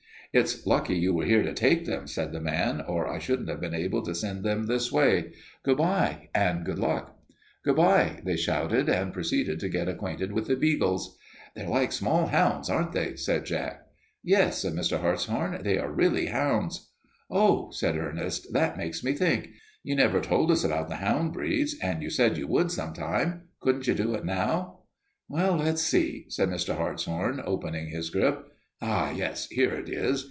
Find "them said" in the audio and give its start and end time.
1.83-2.31